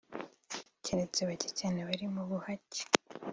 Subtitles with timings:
[0.83, 2.81] Keretse bake cyane bari mu buhake